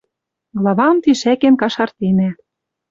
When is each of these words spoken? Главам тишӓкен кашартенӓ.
Главам 0.61 0.95
тишӓкен 1.03 1.55
кашартенӓ. 1.61 2.29